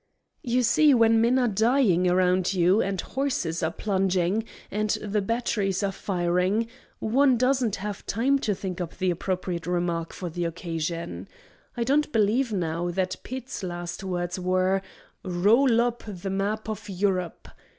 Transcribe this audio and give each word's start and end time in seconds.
You 0.41 0.63
see, 0.63 0.95
when 0.95 1.21
men 1.21 1.37
are 1.37 1.47
dying 1.47 2.09
around 2.09 2.55
you, 2.55 2.81
and 2.81 2.99
horses 2.99 3.61
are 3.61 3.69
plunging, 3.69 4.45
and 4.71 4.89
the 4.99 5.21
batteries 5.21 5.83
are 5.83 5.91
firing, 5.91 6.65
one 6.97 7.37
doesn't 7.37 7.75
have 7.75 8.07
time 8.07 8.39
to 8.39 8.55
think 8.55 8.81
up 8.81 8.97
the 8.97 9.11
appropriate 9.11 9.67
remark 9.67 10.11
for 10.11 10.27
the 10.27 10.45
occasion. 10.45 11.27
I 11.77 11.83
don't 11.83 12.11
believe, 12.11 12.51
now, 12.51 12.89
that 12.89 13.17
Pitt's 13.21 13.61
last 13.61 14.03
words 14.03 14.39
were, 14.39 14.81
'Roll 15.23 15.79
up 15.79 16.01
the 16.07 16.31
map 16.31 16.67
of 16.67 16.89
Europe.' 16.89 17.47